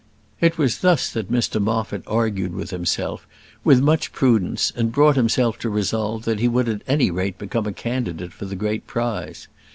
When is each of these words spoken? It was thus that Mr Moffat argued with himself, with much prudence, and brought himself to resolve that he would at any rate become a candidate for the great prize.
It 0.39 0.57
was 0.57 0.79
thus 0.79 1.11
that 1.11 1.31
Mr 1.31 1.61
Moffat 1.61 2.01
argued 2.07 2.55
with 2.55 2.71
himself, 2.71 3.27
with 3.63 3.83
much 3.83 4.11
prudence, 4.11 4.73
and 4.75 4.91
brought 4.91 5.15
himself 5.15 5.59
to 5.59 5.69
resolve 5.69 6.25
that 6.25 6.39
he 6.39 6.47
would 6.47 6.67
at 6.67 6.81
any 6.87 7.11
rate 7.11 7.37
become 7.37 7.67
a 7.67 7.71
candidate 7.71 8.33
for 8.33 8.45
the 8.45 8.55
great 8.55 8.87
prize. 8.87 9.47